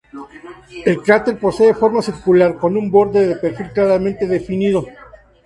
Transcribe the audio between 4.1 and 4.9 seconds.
definido.